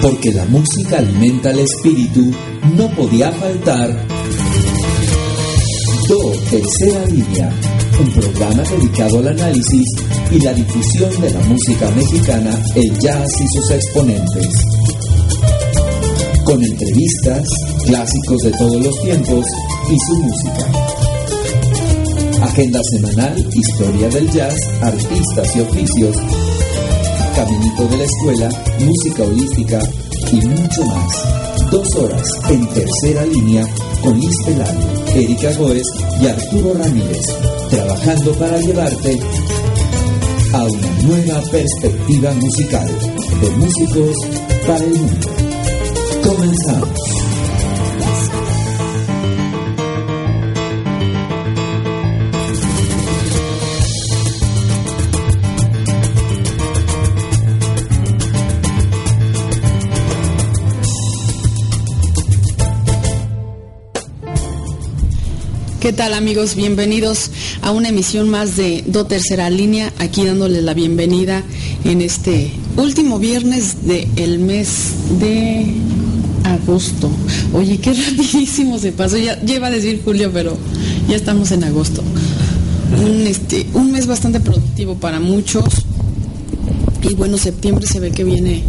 [0.00, 2.30] porque la música alimenta el espíritu,
[2.76, 4.06] no podía faltar
[6.08, 7.52] Do Tercera Línea,
[8.00, 9.84] un programa dedicado al análisis
[10.30, 14.48] y la difusión de la música mexicana, el jazz y sus exponentes.
[16.44, 17.48] Con entrevistas,
[17.84, 19.44] clásicos de todos los tiempos
[19.90, 20.88] y su música.
[22.42, 26.16] Agenda semanal, historia del jazz, artistas y oficios,
[27.38, 28.48] caminito de la escuela,
[28.80, 29.78] música holística
[30.32, 31.70] y mucho más.
[31.70, 33.64] Dos horas en tercera línea
[34.02, 35.86] con Liz Pelayo, Erika Goes
[36.20, 37.26] y Arturo Ramírez,
[37.70, 39.20] trabajando para llevarte
[40.52, 42.88] a una nueva perspectiva musical
[43.40, 44.16] de músicos
[44.66, 45.28] para el mundo.
[46.24, 47.17] Comenzamos.
[65.88, 66.54] ¿Qué tal amigos?
[66.54, 67.30] Bienvenidos
[67.62, 71.42] a una emisión más de Do Tercera Línea, aquí dándoles la bienvenida
[71.82, 75.72] en este último viernes del mes de
[76.44, 77.10] agosto.
[77.54, 80.58] Oye, qué rapidísimo se pasó, ya lleva a decir julio, pero
[81.08, 82.02] ya estamos en agosto.
[83.26, 85.64] Este, un mes bastante productivo para muchos
[87.00, 88.62] y bueno, septiembre se ve que viene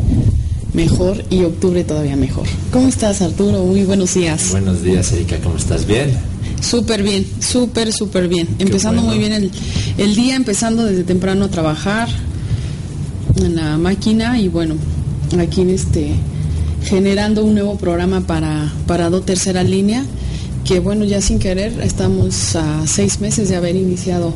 [0.71, 2.47] mejor y octubre todavía mejor.
[2.71, 3.65] ¿Cómo estás Arturo?
[3.65, 4.51] Muy buenos días.
[4.51, 5.85] Buenos días Erika, ¿cómo estás?
[5.85, 6.28] ¿Bien?
[6.61, 8.47] Súper bien, súper, súper bien.
[8.59, 9.51] Empezando muy bien el,
[9.97, 12.09] el, día, empezando desde temprano a trabajar
[13.37, 14.75] en la máquina y bueno,
[15.39, 16.13] aquí en este
[16.83, 20.03] generando un nuevo programa para, para Do Tercera Línea,
[20.65, 24.33] que bueno, ya sin querer estamos a seis meses de haber iniciado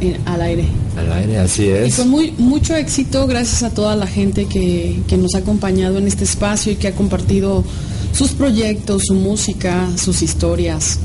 [0.00, 0.64] eh, al aire.
[0.96, 1.94] Al aire, así es.
[1.94, 5.98] Y con muy, mucho éxito, gracias a toda la gente que, que nos ha acompañado
[5.98, 7.64] en este espacio y que ha compartido
[8.12, 10.98] sus proyectos, su música, sus historias.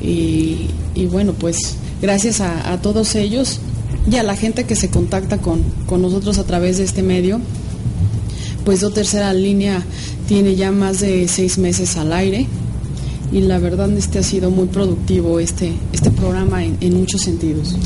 [0.00, 0.68] Y,
[1.10, 3.60] bueno, pues gracias a, a, todos ellos
[4.10, 7.40] y a la gente que se contacta con, con, nosotros a través de este medio,
[8.64, 9.82] pues Do Tercera Línea
[10.26, 12.46] tiene ya más de seis meses al aire
[13.32, 17.76] y la verdad este ha sido muy productivo este, este programa en, en muchos sentidos.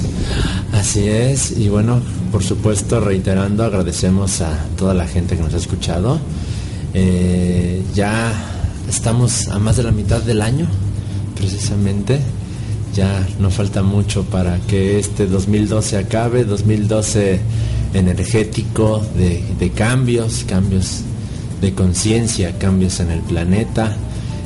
[0.72, 5.58] Así es, y bueno, por supuesto, reiterando, agradecemos a toda la gente que nos ha
[5.58, 6.18] escuchado.
[6.94, 8.32] Eh, ya
[8.88, 10.66] estamos a más de la mitad del año,
[11.42, 12.20] precisamente.
[12.94, 17.40] Ya no falta mucho para que este 2012 acabe, 2012
[17.94, 21.00] energético de, cambios, cambios
[21.60, 23.96] de conciencia, cambios en el planeta.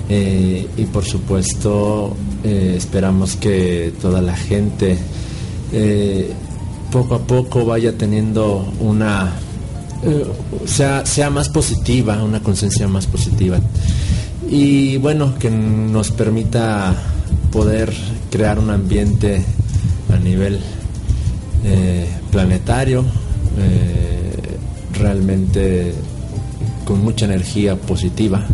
[0.09, 4.97] Eh, y por supuesto eh, esperamos que toda la gente
[5.73, 6.31] eh,
[6.93, 9.33] poco a poco vaya teniendo una
[10.65, 13.59] sea, sea más positiva, una conciencia más positiva
[14.49, 16.95] y bueno, que nos permita
[17.51, 17.93] poder
[18.31, 19.45] crear un ambiente
[20.13, 20.61] a nivel
[21.65, 23.05] eh, planetario,
[23.59, 24.57] eh,
[24.93, 25.95] realmente
[26.85, 28.47] con mucha energía positiva.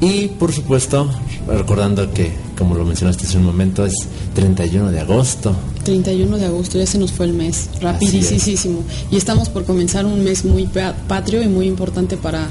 [0.00, 1.10] Y por supuesto,
[1.46, 3.94] recordando que, como lo mencionaste hace un momento, es
[4.34, 5.54] 31 de agosto.
[5.84, 8.82] 31 de agosto, ya se nos fue el mes, rapidísimo.
[9.10, 10.68] Y estamos por comenzar un mes muy
[11.08, 12.48] patrio y muy importante para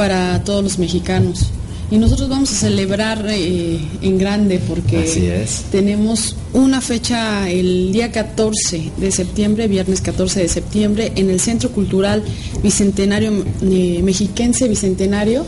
[0.00, 1.50] para todos los mexicanos.
[1.90, 8.92] Y nosotros vamos a celebrar eh, en grande porque tenemos una fecha el día 14
[8.96, 12.22] de septiembre, viernes 14 de septiembre, en el Centro Cultural
[12.62, 15.44] Bicentenario eh, Mexiquense Bicentenario,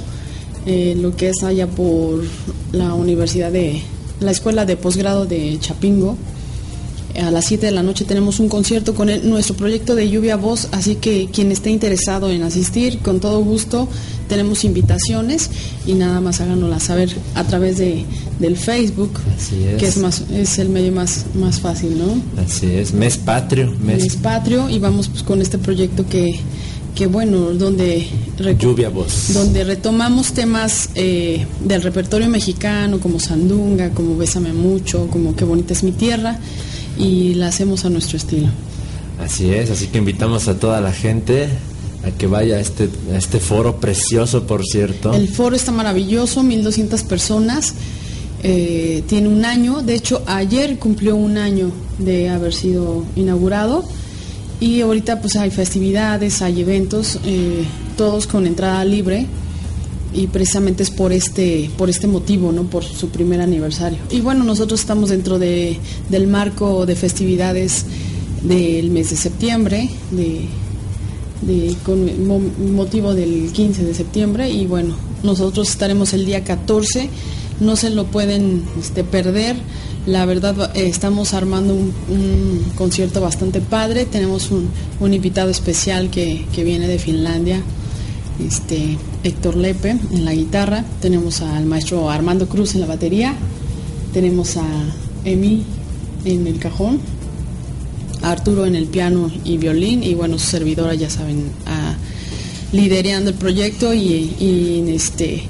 [0.67, 2.23] eh, lo que es allá por
[2.73, 3.81] la Universidad de,
[4.21, 6.19] la Escuela de Posgrado de Chapingo.
[7.21, 10.37] A las 7 de la noche tenemos un concierto con el, nuestro proyecto de Lluvia
[10.37, 13.87] Voz, así que quien esté interesado en asistir, con todo gusto,
[14.29, 15.51] tenemos invitaciones
[15.87, 18.07] y nada más háganosla saber a través de,
[18.39, 19.79] del Facebook, es.
[19.79, 22.43] que es más es el medio más, más fácil, ¿no?
[22.43, 23.75] Así es, mes patrio.
[23.79, 26.41] Mes, mes patrio y vamos pues, con este proyecto que,
[26.95, 28.07] que bueno, donde,
[28.59, 29.35] Lluvia voz.
[29.35, 35.75] donde retomamos temas eh, del repertorio mexicano como Sandunga, como Bésame Mucho, como Qué bonita
[35.75, 36.39] es mi tierra
[36.99, 38.49] y la hacemos a nuestro estilo.
[39.21, 41.49] Así es, así que invitamos a toda la gente
[42.05, 45.13] a que vaya a este, a este foro precioso, por cierto.
[45.13, 47.75] El foro está maravilloso, 1200 personas,
[48.43, 53.85] eh, tiene un año, de hecho ayer cumplió un año de haber sido inaugurado
[54.59, 57.65] y ahorita pues hay festividades, hay eventos, eh,
[57.97, 59.29] todos con entrada libre
[60.15, 62.65] y precisamente es por este por este motivo, ¿no?
[62.65, 63.99] Por su primer aniversario.
[64.11, 65.79] Y bueno, nosotros estamos dentro de,
[66.09, 67.87] del marco de festividades
[68.43, 70.49] del mes de septiembre, de
[71.85, 77.09] con motivo del 15 de septiembre y bueno, nosotros estaremos el día 14,
[77.61, 79.57] no se lo pueden este, perder.
[80.07, 84.05] La verdad, eh, estamos armando un, concierto bastante padre.
[84.05, 84.71] Tenemos un,
[85.13, 87.61] invitado especial que, viene de Finlandia,
[88.45, 90.85] este, Héctor Lepe en la guitarra.
[91.01, 93.35] Tenemos al maestro Armando Cruz en la batería.
[94.13, 94.67] Tenemos a
[95.25, 95.65] Emi
[96.25, 97.01] en el cajón.
[98.23, 100.03] A Arturo en el piano y violín.
[100.03, 101.95] Y bueno, su servidora, ya saben, a,
[102.73, 105.43] liderando el proyecto y, este,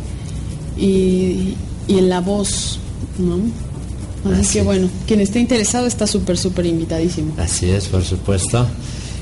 [0.78, 1.54] y,
[1.88, 2.78] y en la voz,
[3.18, 3.38] ¿no?
[4.32, 7.34] Así, que bueno, quien esté interesado está súper, súper invitadísimo.
[7.38, 8.66] Así es, por supuesto.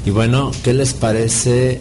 [0.05, 1.81] Y bueno, ¿qué les parece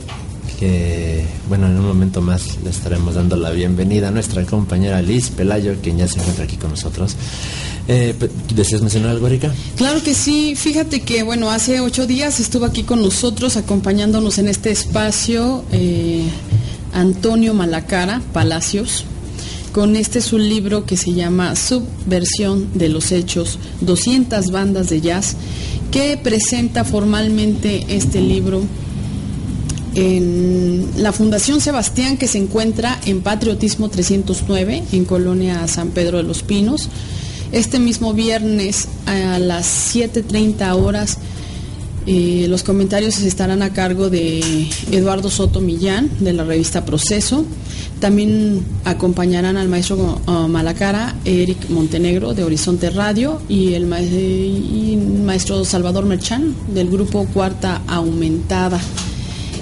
[0.60, 5.30] que, bueno, en un momento más le estaremos dando la bienvenida a nuestra compañera Liz
[5.30, 7.16] Pelayo, quien ya se encuentra aquí con nosotros.
[7.88, 8.14] Eh,
[8.54, 9.54] ¿Deseas mencionar algo, Erika?
[9.78, 10.56] Claro que sí.
[10.58, 16.26] Fíjate que, bueno, hace ocho días estuvo aquí con nosotros, acompañándonos en este espacio, eh,
[16.92, 19.06] Antonio Malacara Palacios
[19.72, 25.00] con este es un libro que se llama Subversión de los Hechos, 200 bandas de
[25.00, 25.36] jazz,
[25.92, 28.64] que presenta formalmente este libro
[29.96, 36.24] en la Fundación Sebastián que se encuentra en Patriotismo 309 en Colonia San Pedro de
[36.24, 36.90] los Pinos.
[37.52, 41.18] Este mismo viernes a las 7.30 horas
[42.12, 47.46] eh, los comentarios estarán a cargo de Eduardo Soto Millán de la revista Proceso.
[48.00, 56.06] También acompañarán al maestro uh, Malacara, Eric Montenegro de Horizonte Radio y el maestro Salvador
[56.06, 58.80] Merchán del grupo Cuarta Aumentada.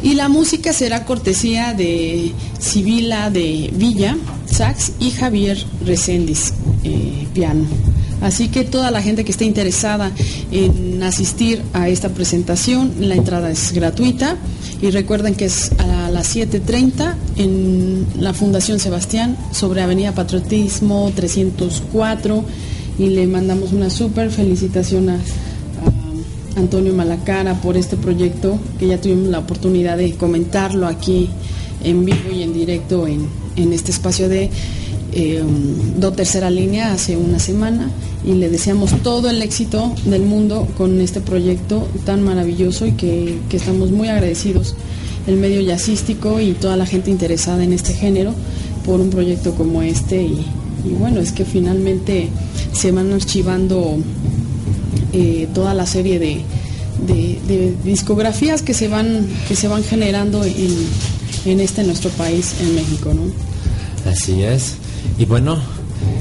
[0.03, 4.15] Y la música será cortesía de Sibila de Villa,
[4.45, 6.53] sax, y Javier Reséndiz,
[6.83, 7.65] eh, piano.
[8.21, 10.11] Así que toda la gente que esté interesada
[10.51, 14.37] en asistir a esta presentación, la entrada es gratuita
[14.81, 22.43] y recuerden que es a las 7.30 en la Fundación Sebastián sobre Avenida Patriotismo 304
[22.97, 25.19] y le mandamos una súper felicitación a,
[26.57, 31.29] Antonio Malacara por este proyecto que ya tuvimos la oportunidad de comentarlo aquí
[31.83, 34.49] en vivo y en directo en, en este espacio de
[35.13, 35.41] eh,
[35.97, 37.89] do tercera línea hace una semana.
[38.25, 43.39] Y le deseamos todo el éxito del mundo con este proyecto tan maravilloso y que,
[43.51, 44.75] estamos muy agradecidos.
[45.25, 48.33] El medio jazzístico y toda la gente interesada en este género
[48.85, 50.23] por un proyecto como este.
[50.23, 50.45] Y,
[50.99, 52.29] bueno es que finalmente
[52.71, 53.97] se van archivando
[55.13, 56.43] eh, toda la serie de,
[57.83, 60.75] discografías que se van que se van generando en,
[61.45, 63.21] en este nuestro país en México ¿no?
[64.09, 64.73] así es
[65.17, 65.57] y bueno,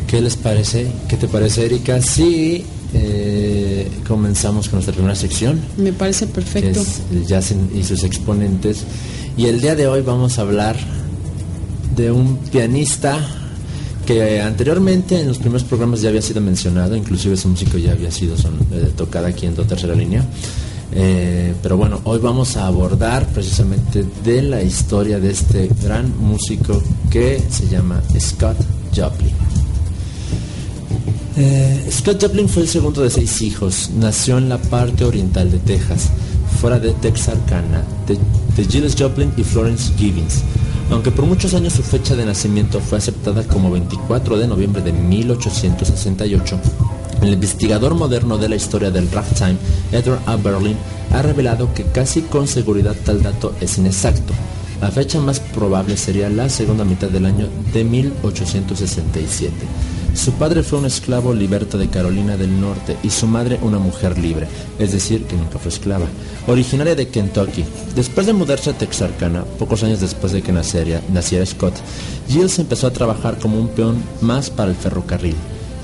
[0.06, 0.86] ¿qué les parece?
[1.08, 2.00] ¿Qué te parece, Erika?
[2.00, 5.60] Sí, eh, comenzamos con nuestra primera sección.
[5.76, 6.82] Me parece perfecto.
[7.12, 8.84] el jazz y sus exponentes.
[9.36, 10.76] Y el día de hoy vamos a hablar
[11.94, 13.18] de un pianista
[14.06, 18.10] que anteriormente en los primeros programas ya había sido mencionado, inclusive su música ya había
[18.10, 20.24] sido son, eh, tocada aquí en tu tercera línea.
[20.92, 26.80] Eh, pero bueno, hoy vamos a abordar precisamente de la historia de este gran músico
[27.10, 28.56] que se llama Scott
[28.94, 29.34] Joplin.
[31.36, 33.90] Eh, Scott Joplin fue el segundo de seis hijos.
[33.98, 36.08] Nació en la parte oriental de Texas,
[36.60, 38.16] fuera de Texarkana, de,
[38.56, 40.42] de Gilles Joplin y Florence Gibbons.
[40.90, 44.92] Aunque por muchos años su fecha de nacimiento fue aceptada como 24 de noviembre de
[44.92, 46.60] 1868,
[47.22, 49.56] el investigador moderno de la historia del ragtime,
[49.90, 50.36] Edward A.
[50.36, 50.76] Berlin,
[51.12, 54.32] ha revelado que casi con seguridad tal dato es inexacto.
[54.80, 59.52] La fecha más probable sería la segunda mitad del año de 1867.
[60.16, 64.16] Su padre fue un esclavo liberto de Carolina del Norte y su madre una mujer
[64.18, 66.06] libre, es decir, que nunca fue esclava,
[66.46, 67.64] originaria de Kentucky.
[67.94, 71.74] Después de mudarse a Texarkana, pocos años después de que naciera, naciera Scott,
[72.28, 75.36] Giles empezó a trabajar como un peón más para el ferrocarril.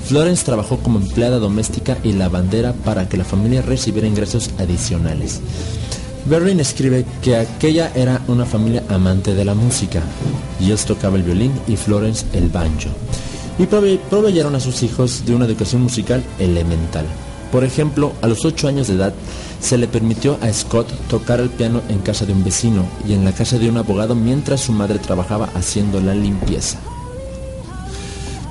[0.07, 5.41] Florence trabajó como empleada doméstica y lavandera para que la familia recibiera ingresos adicionales.
[6.25, 10.01] Berlin escribe que aquella era una familia amante de la música.
[10.59, 12.89] Giles tocaba el violín y Florence el banjo.
[13.59, 17.05] Y proveyeron a sus hijos de una educación musical elemental.
[17.51, 19.13] Por ejemplo, a los 8 años de edad
[19.61, 23.23] se le permitió a Scott tocar el piano en casa de un vecino y en
[23.23, 26.79] la casa de un abogado mientras su madre trabajaba haciendo la limpieza.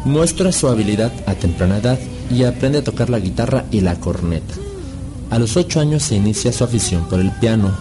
[0.04, 1.98] Muestra su habilidad a temprana edad
[2.30, 4.54] y aprende a tocar la guitarra y la corneta.
[5.30, 7.72] A los 8 años se inicia su afición por el piano.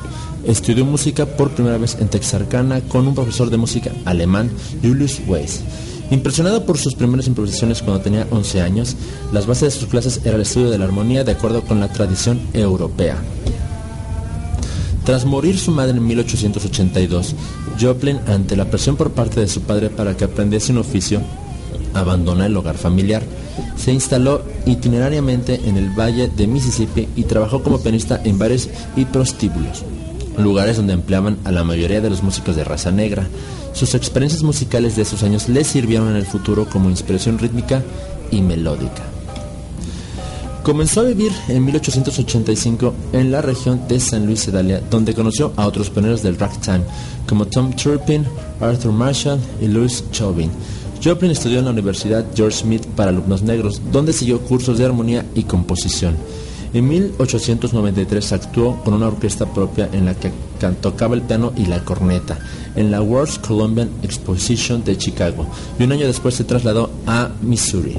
[0.46, 4.50] Estudió música por primera vez en Texarkana con un profesor de música alemán,
[4.82, 5.62] Julius Weiss.
[6.12, 8.98] Impresionado por sus primeras improvisaciones cuando tenía 11 años,
[9.32, 11.88] las bases de sus clases era el estudio de la armonía de acuerdo con la
[11.88, 13.18] tradición europea.
[15.06, 17.34] Tras morir su madre en 1882,
[17.80, 21.22] Joplin, ante la presión por parte de su padre para que aprendiese un oficio,
[21.94, 23.24] abandona el hogar familiar.
[23.78, 29.06] Se instaló itinerariamente en el valle de Mississippi y trabajó como pianista en bares y
[29.06, 29.84] prostíbulos,
[30.38, 33.28] lugares donde empleaban a la mayoría de los músicos de raza negra.
[33.74, 37.82] Sus experiencias musicales de esos años le sirvieron en el futuro como inspiración rítmica
[38.32, 39.04] y melódica.
[40.64, 45.66] Comenzó a vivir en 1885 en la región de San Luis Sedalia, donde conoció a
[45.66, 46.84] otros pioneros del ragtime,
[47.28, 48.26] como Tom Turpin,
[48.60, 50.52] Arthur Marshall y Louis Chauvin.
[51.04, 55.26] Joplin estudió en la Universidad George Smith para alumnos negros, donde siguió cursos de armonía
[55.34, 56.16] y composición.
[56.74, 60.32] En 1893 actuó con una orquesta propia en la que
[60.82, 62.40] tocaba el piano y la corneta,
[62.76, 65.46] en la World's Columbian Exposition de Chicago,
[65.78, 67.98] y un año después se trasladó a Missouri.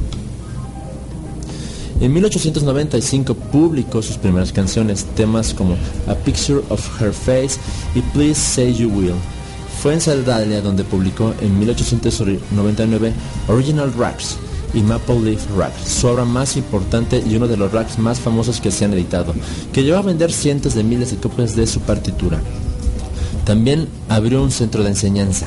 [2.00, 5.76] En 1895 publicó sus primeras canciones, temas como
[6.08, 7.60] A Picture of Her Face
[7.94, 9.14] y Please Say You Will.
[9.82, 13.12] Fue en Sedalia donde publicó en 1899
[13.48, 14.38] Original Rags
[14.74, 18.60] y Maple Leaf Rag, su obra más importante y uno de los rags más famosos
[18.60, 19.34] que se han editado,
[19.72, 22.40] que llevó a vender cientos de miles de copias de su partitura.
[23.44, 25.46] También abrió un centro de enseñanza,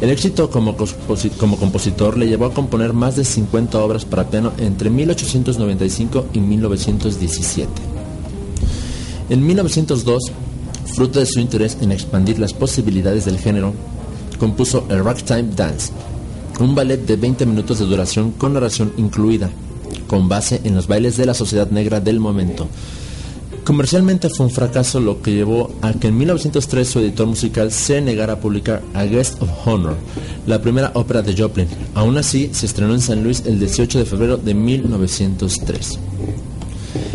[0.00, 4.90] el éxito como, compositor le llevó a componer más de 50 obras para piano entre
[4.90, 7.70] 1895 y 1917.
[9.30, 10.22] En 1902,
[10.94, 13.72] fruto de su interés en expandir las posibilidades del género,
[14.38, 15.92] compuso el Ragtime Dance,
[16.60, 19.50] un ballet de 20 minutos de duración con narración incluida,
[20.06, 22.68] con base en los bailes de la sociedad negra del momento,
[23.66, 28.00] Comercialmente fue un fracaso lo que llevó a que en 1903 su editor musical se
[28.00, 29.96] negara a publicar A Guest of Honor,
[30.46, 31.66] la primera ópera de Joplin.
[31.96, 35.98] Aún así, se estrenó en San Luis el 18 de febrero de 1903.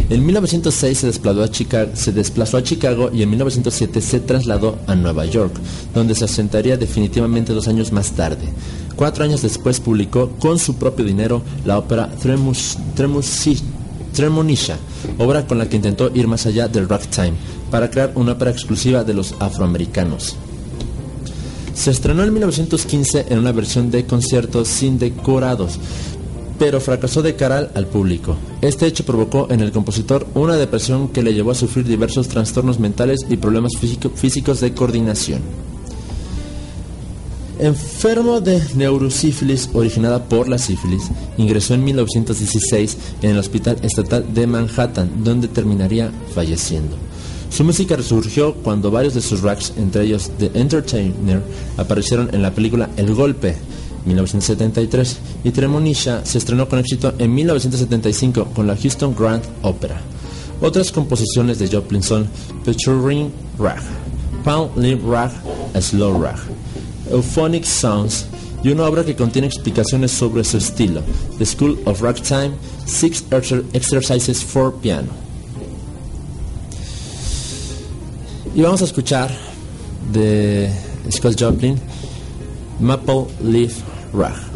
[0.09, 4.77] En 1906 se desplazó, a Chicago, se desplazó a Chicago y en 1907 se trasladó
[4.87, 5.53] a Nueva York,
[5.95, 8.43] donde se asentaría definitivamente dos años más tarde.
[8.95, 12.77] Cuatro años después publicó con su propio dinero la ópera Tremus,
[14.13, 14.77] Tremonisha,
[15.17, 17.33] obra con la que intentó ir más allá del ragtime,
[17.69, 20.35] para crear una ópera exclusiva de los afroamericanos.
[21.73, 25.79] Se estrenó en 1915 en una versión de conciertos sin decorados,
[26.59, 28.35] pero fracasó de cara al público.
[28.61, 32.79] Este hecho provocó en el compositor una depresión que le llevó a sufrir diversos trastornos
[32.79, 33.71] mentales y problemas
[34.13, 35.41] físicos de coordinación.
[37.61, 44.47] Enfermo de neurosífilis originada por la sífilis, ingresó en 1916 en el Hospital Estatal de
[44.47, 46.97] Manhattan, donde terminaría falleciendo.
[47.51, 51.43] Su música resurgió cuando varios de sus racks, entre ellos The Entertainer,
[51.77, 53.55] aparecieron en la película El Golpe,
[54.05, 60.01] 1973, y Tremonisha se estrenó con éxito en 1975 con la Houston Grand Opera.
[60.61, 62.27] Otras composiciones de Joplin son
[63.05, 63.83] Ring Rag,
[64.43, 65.31] Pound Limb Rag,
[65.79, 66.39] Slow Rag.
[67.11, 68.25] Euphonic Sounds
[68.63, 71.01] y una obra que contiene explicaciones sobre su estilo,
[71.37, 72.51] The School of Ragtime,
[72.85, 73.23] Six
[73.73, 75.09] Exercises for Piano.
[78.53, 79.31] Y vamos a escuchar
[80.11, 80.71] de
[81.09, 81.77] Scott Joplin,
[82.79, 83.77] Maple Leaf
[84.13, 84.50] Rag.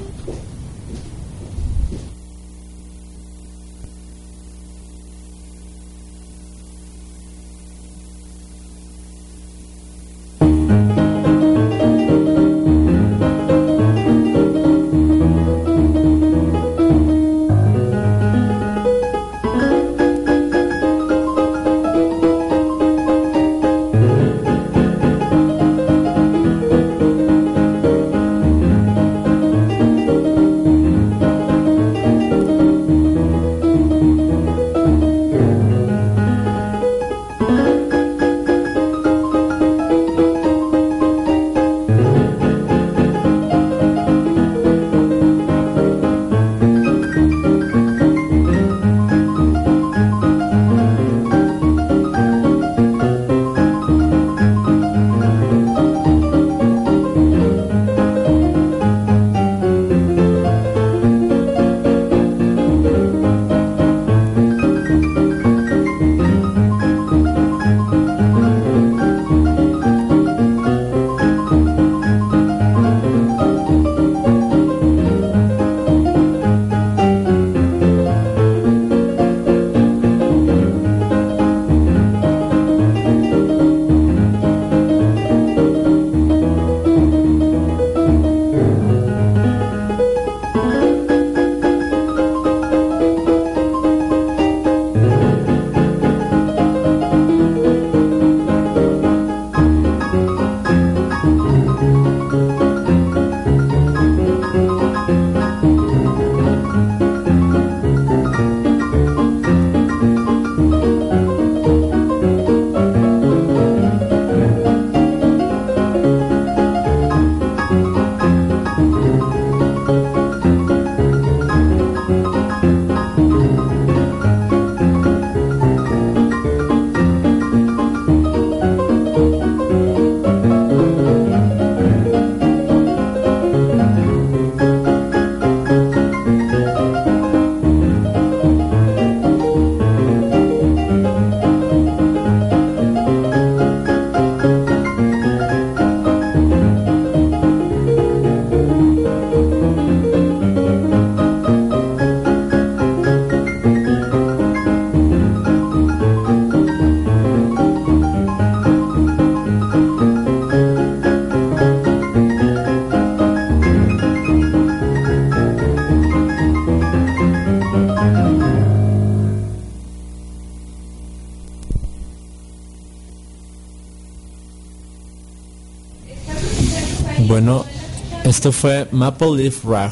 [178.46, 179.92] Esto fue Maple Leaf Rag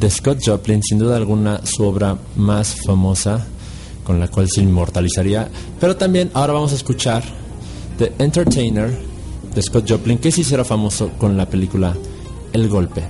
[0.00, 3.46] de Scott Joplin, sin duda alguna su obra más famosa
[4.04, 5.48] con la cual se inmortalizaría.
[5.80, 7.24] Pero también ahora vamos a escuchar
[7.96, 8.90] The Entertainer
[9.54, 11.96] de Scott Joplin, que sí será famoso con la película
[12.52, 13.02] El Golpe.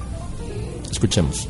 [0.88, 1.48] Escuchemos.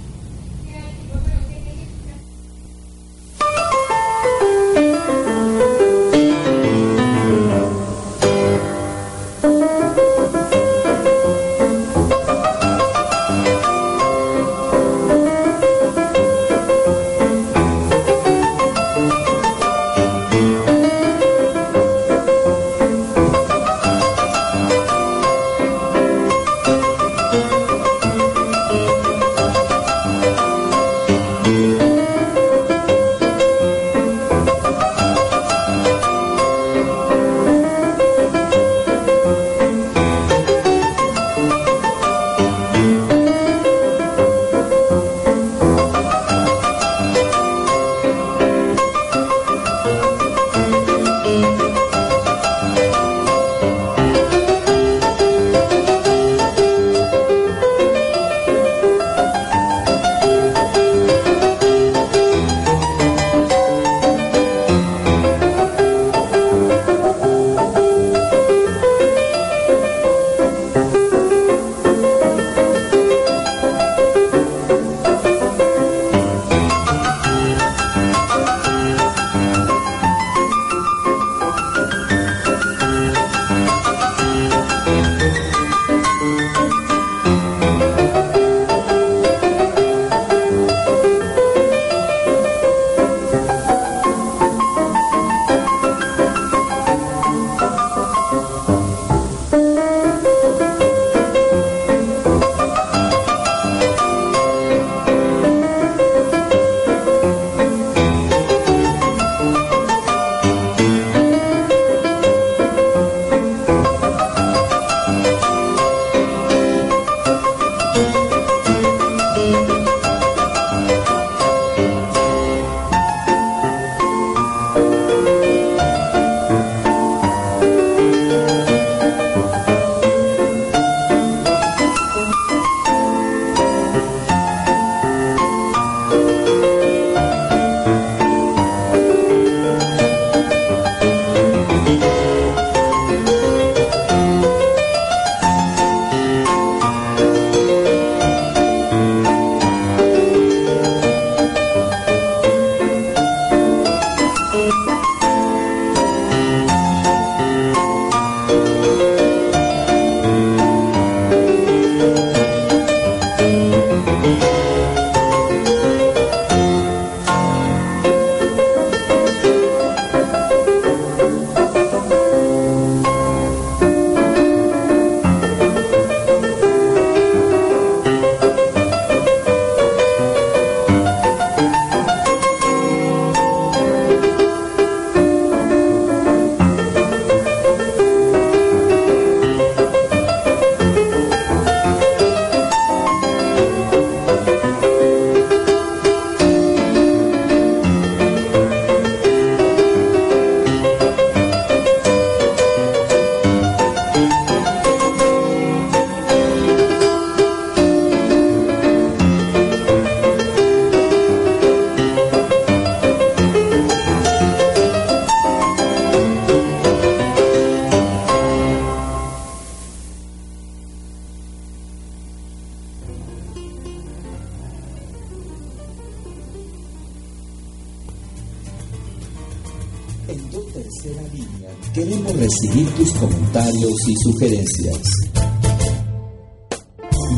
[234.06, 235.00] Y sugerencias.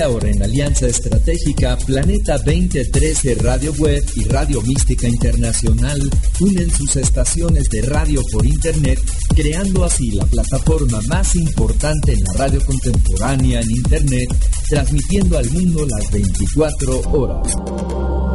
[0.00, 7.68] Ahora en Alianza Estratégica Planeta 2013 Radio Web y Radio Mística Internacional unen sus estaciones
[7.70, 9.00] de radio por Internet,
[9.34, 14.28] creando así la plataforma más importante en la radio contemporánea en Internet,
[14.68, 18.27] transmitiendo al mundo las 24 horas.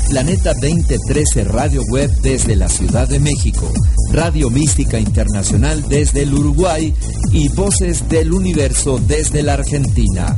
[0.10, 3.72] Planeta 2013 Radio Web desde la Ciudad de México,
[4.12, 6.94] Radio Mística Internacional desde el Uruguay
[7.32, 10.38] y Voces del Universo desde la Argentina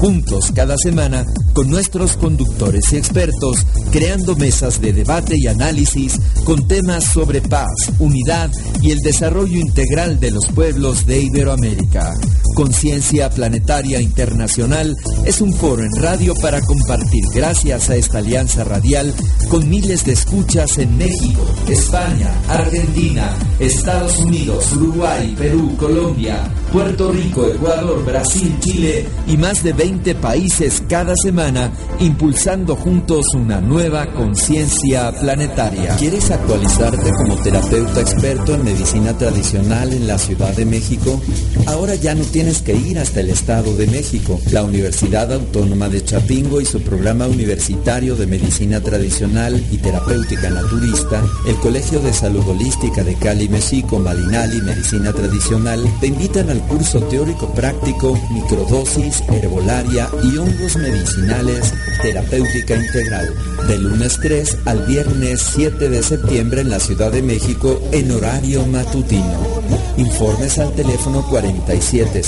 [0.00, 3.58] juntos cada semana con nuestros conductores y expertos,
[3.90, 8.50] creando mesas de debate y análisis con temas sobre paz, unidad
[8.82, 12.12] y el desarrollo integral de los pueblos de Iberoamérica.
[12.54, 19.14] Conciencia Planetaria Internacional es un foro en radio para compartir gracias a esta alianza radial
[19.48, 27.46] con miles de escuchas en México, España, Argentina, Estados Unidos, Uruguay, Perú, Colombia, Puerto Rico,
[27.46, 35.12] Ecuador, Brasil, Chile y más de 20 países cada semana, impulsando juntos una nueva conciencia
[35.12, 35.96] planetaria.
[35.96, 41.20] ¿Quieres actualizarte como terapeuta experto en medicina tradicional en la Ciudad de México?
[41.66, 44.40] Ahora ya no tienes que ir hasta el Estado de México.
[44.50, 51.22] La Universidad Autónoma de Chapingo y su programa universitario de medicina tradicional y terapéutica naturista,
[51.46, 56.60] el Colegio de Salud Holística de Cali, México, Madinal y Medicina Tradicional te invitan al
[56.66, 63.32] curso teórico práctico Microdosis, Herbolaria y Hongos Medicinales Terapéutica Integral.
[63.68, 68.66] De lunes 3 al viernes 7 de septiembre en la Ciudad de México en horario
[68.66, 69.62] matutino.
[69.96, 71.24] Informes al teléfono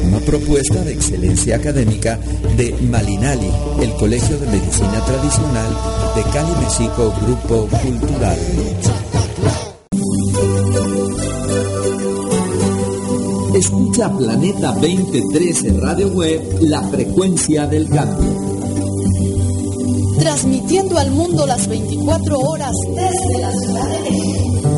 [0.02, 2.20] una propuesta de excelencia académica
[2.56, 5.76] de Malinali, el Colegio de Medicina Tradicional
[6.14, 8.38] de Cali, México, Grupo Cultural.
[13.56, 18.28] Escucha Planeta 2013 Radio Web, la frecuencia del cambio.
[20.18, 24.68] Transmitiendo al mundo las 24 horas desde la Ciudad de México.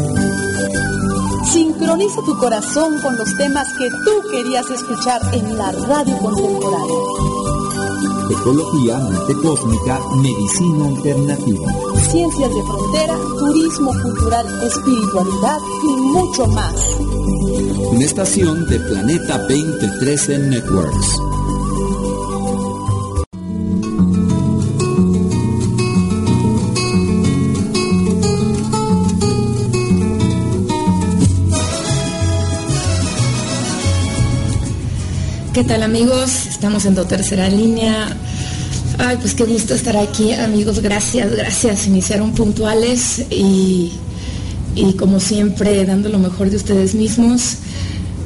[1.52, 6.96] Sincroniza tu corazón con los temas que tú querías escuchar en la radio contemporánea.
[8.30, 11.72] Ecología, mente cósmica, medicina alternativa.
[12.12, 17.07] Ciencias de frontera, turismo cultural, espiritualidad y mucho más.
[17.98, 21.06] Una estación de Planeta 2013 Networks.
[35.52, 36.46] ¿Qué tal amigos?
[36.46, 38.16] Estamos en tu tercera línea.
[38.98, 40.78] Ay, pues qué gusto estar aquí, amigos.
[40.78, 41.88] Gracias, gracias.
[41.88, 43.90] Iniciaron puntuales y,
[44.96, 47.56] como siempre dando lo mejor de ustedes mismos.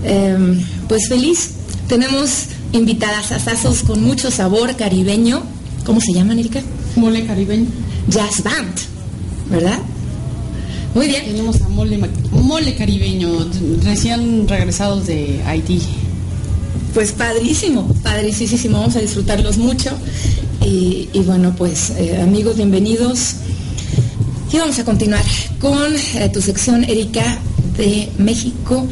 [0.04, 1.50] Em, pues feliz.
[1.88, 5.42] Tenemos invitadas asazos con mucho sabor caribeño.
[5.84, 6.60] ¿Cómo se llaman, Erika?
[6.96, 7.66] Mole caribeño.
[8.08, 8.74] Jazz Band,
[9.50, 9.78] ¿verdad?
[10.94, 11.24] Muy bien.
[11.24, 11.98] Tenemos a Mole,
[12.32, 13.30] Mole Caribeño,
[13.82, 15.80] recién regresados de Haití.
[16.92, 19.90] Pues padrísimo, padrísimo, vamos a disfrutarlos mucho.
[20.64, 23.36] Y, bueno, pues eh, amigos, bienvenidos.
[24.52, 25.24] Y vamos a continuar
[25.58, 27.38] con eh, tu sección, Erika,
[27.76, 28.86] de México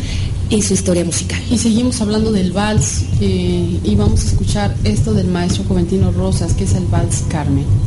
[0.51, 1.41] y su historia musical.
[1.51, 6.53] Y seguimos hablando del vals eh, y vamos a escuchar esto del maestro Juventino Rosas,
[6.55, 7.80] que es el vals Carmen.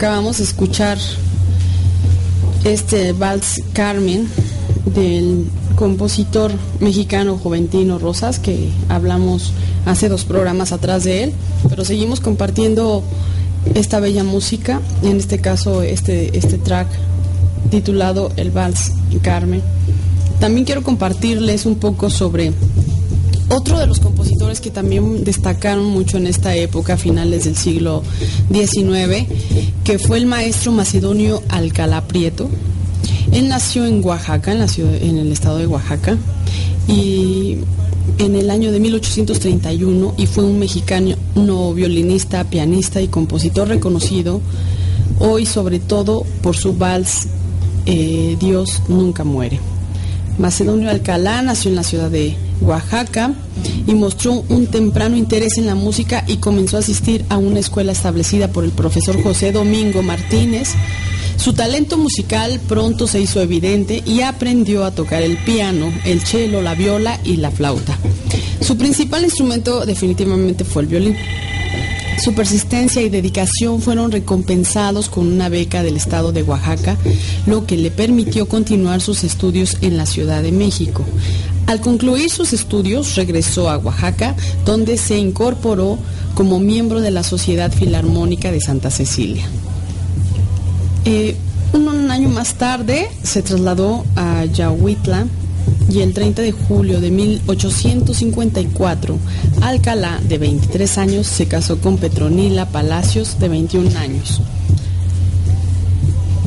[0.00, 0.96] Acabamos de escuchar
[2.64, 4.26] este Vals Carmen
[4.94, 5.44] del
[5.76, 9.52] compositor mexicano Juventino Rosas, que hablamos
[9.84, 11.32] hace dos programas atrás de él,
[11.68, 13.02] pero seguimos compartiendo
[13.74, 16.88] esta bella música, en este caso este, este track
[17.70, 19.60] titulado El Vals Carmen.
[20.40, 22.54] También quiero compartirles un poco sobre
[23.50, 24.00] otro de los
[24.58, 28.02] que también destacaron mucho en esta época, finales del siglo
[28.50, 29.26] XIX,
[29.84, 32.48] que fue el maestro macedonio Alcalá Prieto.
[33.30, 36.16] Él nació en Oaxaca, en, la ciudad, en el estado de Oaxaca,
[36.88, 37.58] y
[38.18, 44.40] en el año de 1831 y fue un mexicano no violinista, pianista y compositor reconocido,
[45.20, 47.28] hoy sobre todo por su vals
[47.86, 49.60] eh, Dios nunca muere.
[50.38, 53.34] Macedonio Alcalá nació en la ciudad de Oaxaca
[53.86, 57.92] y mostró un temprano interés en la música y comenzó a asistir a una escuela
[57.92, 60.70] establecida por el profesor José Domingo Martínez.
[61.36, 66.60] Su talento musical pronto se hizo evidente y aprendió a tocar el piano, el cello,
[66.60, 67.96] la viola y la flauta.
[68.60, 71.16] Su principal instrumento definitivamente fue el violín.
[72.22, 76.98] Su persistencia y dedicación fueron recompensados con una beca del estado de Oaxaca,
[77.46, 81.02] lo que le permitió continuar sus estudios en la Ciudad de México.
[81.70, 86.00] Al concluir sus estudios, regresó a Oaxaca, donde se incorporó
[86.34, 89.44] como miembro de la Sociedad Filarmónica de Santa Cecilia.
[91.04, 91.36] Eh,
[91.72, 95.26] un, año más tarde se trasladó a Yahuitla
[95.88, 99.16] y el 30 de julio de 1854,
[99.60, 104.40] Alcalá, de 23 años, se casó con Petronila Palacios, de 21 años.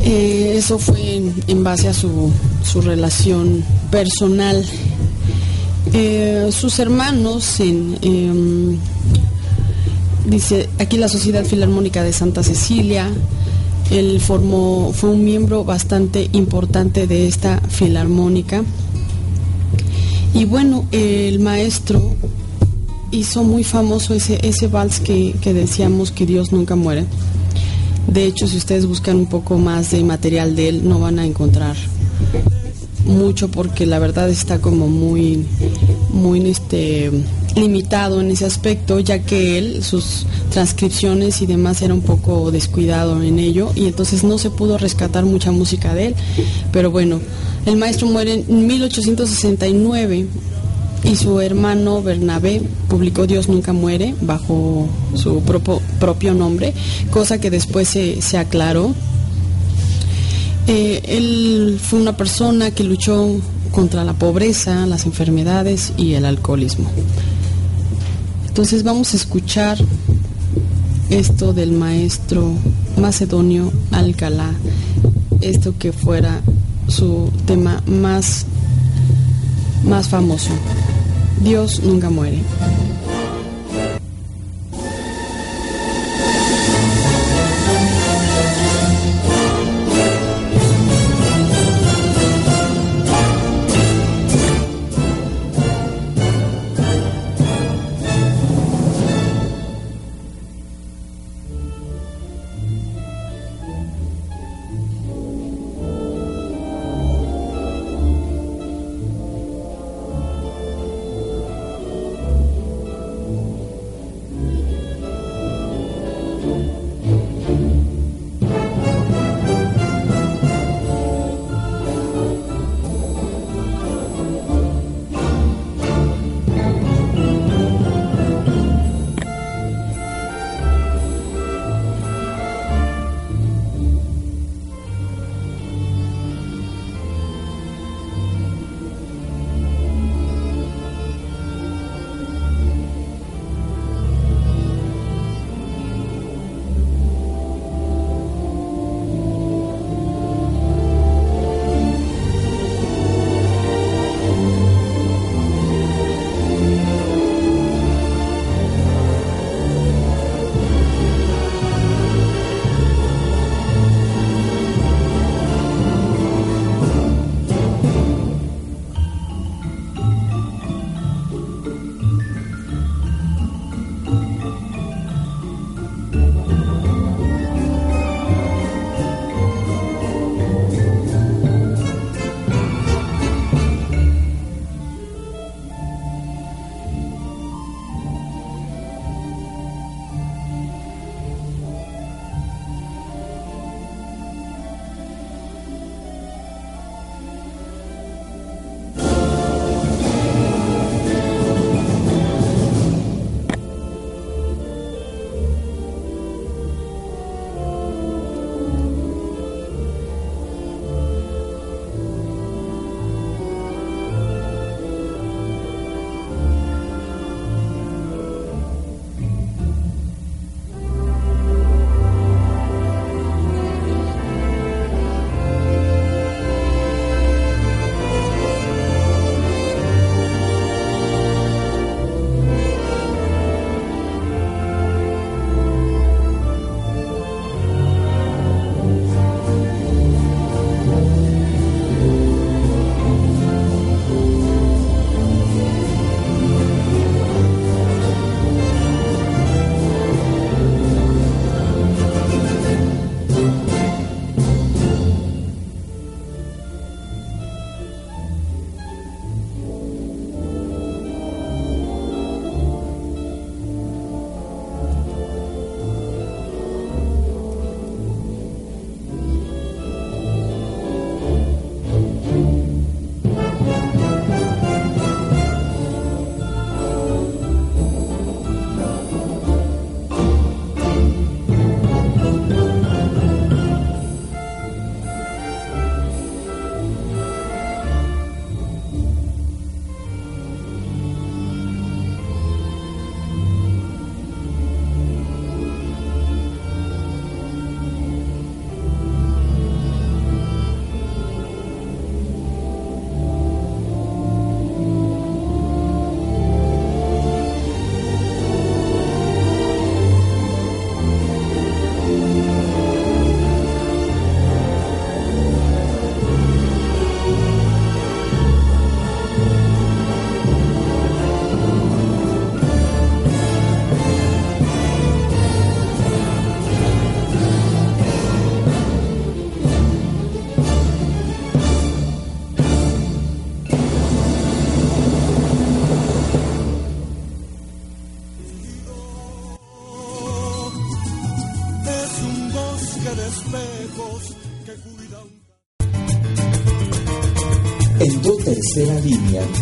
[0.03, 2.29] Eh, eso fue en, base a su,
[2.69, 4.65] su relación personal
[5.91, 8.77] eh, sus hermanos en, em,
[10.25, 13.09] dice aquí la Sociedad Filarmónica de Santa Cecilia,
[13.91, 18.63] él formó, fue un miembro bastante importante de esta filarmónica.
[20.33, 22.15] Y bueno, el maestro
[23.11, 27.05] hizo muy famoso ese, ese vals que, que decíamos que Dios nunca muere.
[28.07, 31.25] De hecho, si ustedes buscan un poco más de material de él, no van a
[31.25, 31.75] encontrar
[33.05, 35.45] mucho porque la verdad está como muy,
[36.09, 37.11] muy este,
[37.55, 43.21] limitado en ese aspecto, ya que él, sus transcripciones y demás era un poco descuidado
[43.21, 46.15] en ello y entonces no se pudo rescatar mucha música de él.
[46.71, 47.19] Pero bueno,
[47.65, 50.27] el maestro muere en 1869
[51.03, 55.41] y su hermano Bernabé publicó Dios nunca muere bajo su
[55.99, 56.73] propio, nombre,
[57.11, 58.93] cosa que después se, se aclaró
[60.67, 63.39] eh, él fue una persona que luchó
[63.71, 66.89] contra la pobreza, las enfermedades y el alcoholismo.
[68.47, 69.77] Entonces vamos a escuchar
[71.09, 72.53] esto del maestro
[72.97, 74.51] macedonio Alcalá,
[75.41, 76.41] esto que fuera
[76.87, 78.45] su tema más,
[79.83, 80.51] más famoso.
[81.41, 82.39] Dios nunca muere.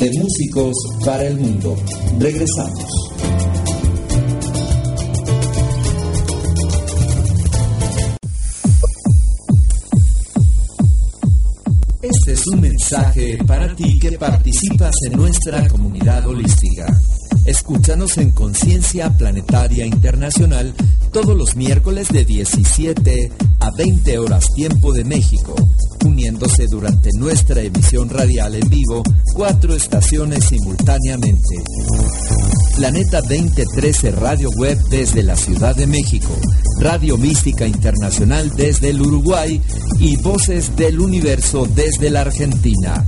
[0.00, 1.76] De músicos para el mundo.
[2.18, 3.07] Regresamos.
[12.90, 16.86] Mensaje para ti que participas en nuestra comunidad holística.
[17.44, 20.74] Escúchanos en Conciencia Planetaria Internacional
[21.12, 23.30] todos los miércoles de 17
[23.60, 25.54] a 20 horas tiempo de México,
[26.04, 29.02] uniéndose durante nuestra emisión radial en vivo
[29.34, 31.56] cuatro estaciones simultáneamente.
[32.78, 36.28] Planeta 2013 Radio Web desde la Ciudad de México,
[36.78, 39.60] Radio Mística Internacional desde el Uruguay
[39.98, 43.04] y Voces del Universo desde la Argentina.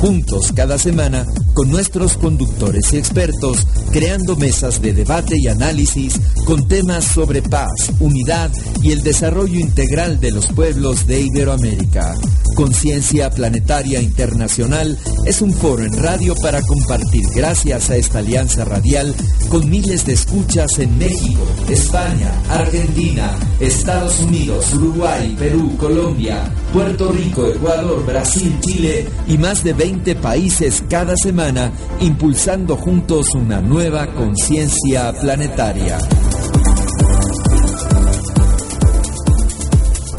[0.00, 6.68] Juntos cada semana con nuestros conductores y expertos, creando mesas de debate y análisis con
[6.68, 8.48] temas sobre paz, unidad
[8.80, 12.14] y el desarrollo integral de los pueblos de Iberoamérica.
[12.54, 19.14] Conciencia Planetaria Internacional es un foro en radio para compartir gracias a esta alianza radial
[19.48, 27.46] con miles de escuchas en México, España, Argentina, Estados Unidos, Uruguay, Perú, Colombia, Puerto Rico,
[27.46, 29.87] Ecuador, Brasil, Chile y más de 20
[30.20, 35.98] países cada semana, impulsando juntos una nueva conciencia planetaria.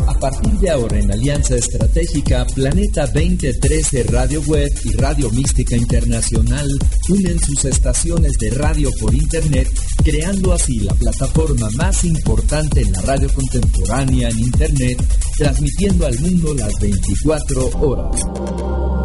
[0.07, 6.67] A partir de ahora en Alianza Estratégica, Planeta 2013 Radio Web y Radio Mística Internacional
[7.07, 9.70] unen sus estaciones de radio por Internet,
[10.03, 15.01] creando así la plataforma más importante en la radio contemporánea en Internet,
[15.38, 18.99] transmitiendo al mundo las 24 horas.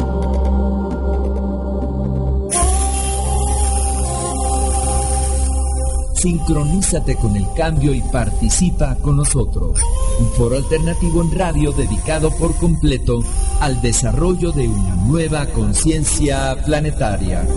[6.25, 9.79] Sincronízate con el cambio y participa con nosotros.
[10.19, 13.23] Un foro alternativo en radio dedicado por completo
[13.59, 17.47] al desarrollo de una nueva conciencia planetaria.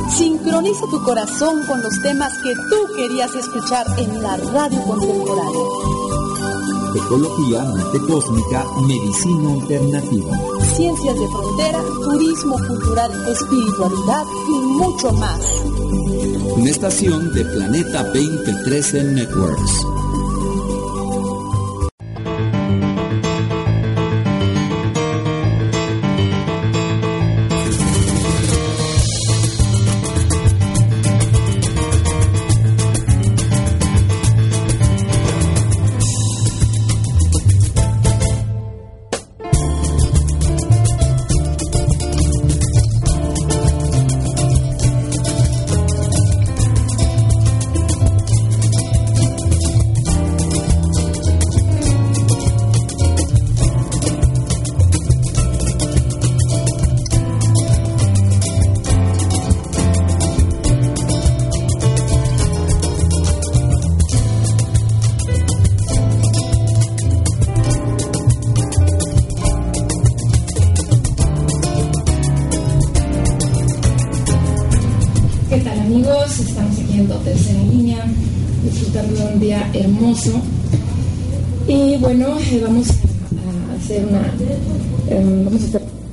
[0.09, 5.63] Sincroniza tu corazón con los temas que tú querías escuchar en la radio contemporánea.
[6.95, 10.37] Ecología, mente cósmica, medicina alternativa.
[10.75, 15.39] Ciencias de frontera, turismo cultural, espiritualidad y mucho más.
[16.55, 19.96] Una estación de Planeta 2013 Networks.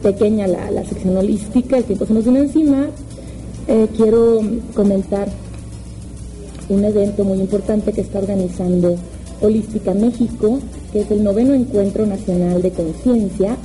[0.05, 2.87] Pequeña la, sección holística, el tiempo se nos viene encima.
[3.67, 4.41] Eh, quiero
[4.75, 5.29] comentar
[6.69, 8.97] un evento muy importante que está organizando
[9.41, 10.61] Holística México,
[10.93, 13.57] que es el noveno Encuentro Nacional de Conciencia.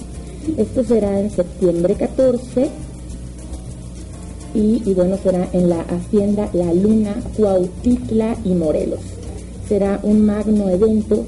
[0.58, 2.70] Esto será en septiembre 14
[4.54, 9.02] y, bueno, será en la Hacienda La Luna, Cuautitla y Morelos.
[9.68, 11.26] Será un magno evento,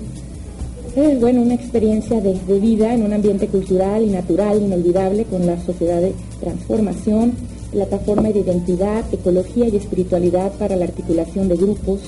[0.95, 5.59] es bueno, una experiencia de, vida en un ambiente cultural y natural inolvidable con la
[5.63, 7.33] sociedad de transformación,
[7.71, 12.01] plataforma de identidad, ecología y espiritualidad para la articulación de grupos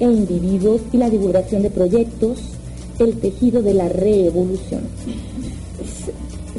[0.00, 2.38] e individuos y la divulgación de proyectos,
[2.98, 4.80] el tejido de la reevolución.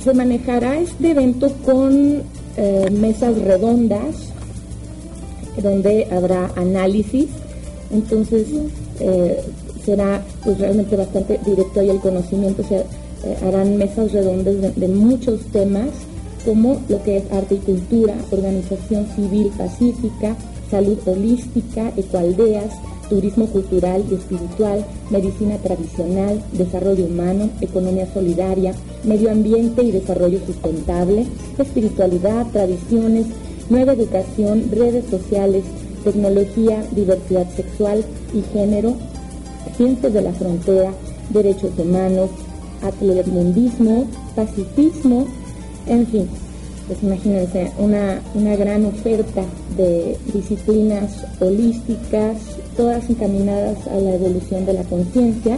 [0.03, 2.21] Se manejará este evento con
[2.57, 4.15] eh, mesas redondas
[5.61, 7.29] donde habrá análisis,
[7.91, 8.45] entonces
[8.99, 9.43] eh,
[9.87, 12.83] será pues realmente bastante directo ahí el conocimiento, se eh,
[13.41, 15.87] harán mesas redondas de, muchos temas
[16.43, 20.35] como lo que es arte y cultura, organización civil pacífica,
[20.69, 22.73] salud holística, ecoaldeas,
[23.09, 28.73] turismo cultural y espiritual, medicina tradicional, desarrollo humano, economía solidaria,
[29.05, 31.25] medio ambiente y desarrollo sustentable,
[31.57, 33.27] espiritualidad, tradiciones,
[33.69, 35.63] nueva educación, redes sociales,
[36.03, 38.95] tecnología, diversidad sexual y género,
[39.75, 40.91] ciencias de la frontera,
[41.29, 42.29] derechos humanos,
[42.81, 44.05] atletismo,
[44.35, 45.27] pacifismo,
[45.87, 46.27] en fin,
[46.87, 49.43] pues imagínense, una, una gran oferta
[49.75, 52.37] de disciplinas holísticas,
[52.75, 55.57] todas encaminadas a la evolución de la conciencia.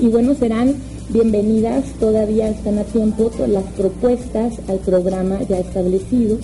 [0.00, 0.74] Y bueno, serán
[1.08, 6.38] bienvenidas, todavía están a tiempo las propuestas al programa ya establecido,